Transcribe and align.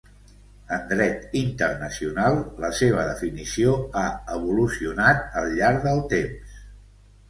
En 0.77 0.87
Dret 0.91 1.35
internacional 1.41 2.39
la 2.65 2.73
seva 2.79 3.05
definició 3.11 3.77
ha 4.03 4.07
evolucionat 4.41 5.25
al 5.45 5.57
llarg 5.63 5.89
del 5.91 6.07
temps. 6.21 6.63